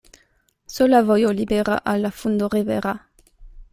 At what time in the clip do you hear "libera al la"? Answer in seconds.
1.31-2.09